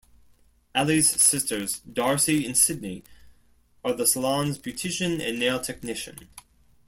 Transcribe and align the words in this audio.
Allie's 0.73 1.11
sisters, 1.21 1.77
Darcy 1.81 2.43
and 2.43 2.57
Sydney, 2.57 3.03
are 3.85 3.93
the 3.93 4.07
salon's 4.07 4.57
beautician 4.57 5.21
and 5.23 5.37
nail 5.37 5.59
technician. 5.61 6.27